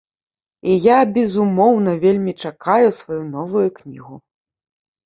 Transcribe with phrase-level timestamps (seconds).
[0.69, 4.15] І я, безумоўна, вельмі чакаю сваю новую кнігу.